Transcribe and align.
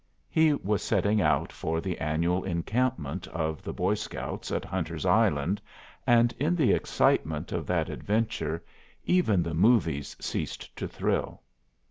He 0.31 0.53
was 0.53 0.81
setting 0.81 1.21
out 1.21 1.51
for 1.53 1.79
the 1.79 1.99
annual 1.99 2.43
encampment 2.43 3.27
of 3.27 3.61
the 3.61 3.71
Boy 3.71 3.93
Scouts 3.93 4.49
at 4.51 4.65
Hunter's 4.65 5.05
Island, 5.05 5.61
and 6.07 6.33
in 6.39 6.55
the 6.55 6.71
excitement 6.71 7.51
of 7.51 7.67
that 7.67 7.87
adventure 7.87 8.63
even 9.05 9.43
the 9.43 9.53
movies 9.53 10.15
ceased 10.19 10.75
to 10.77 10.87
thrill. 10.87 11.43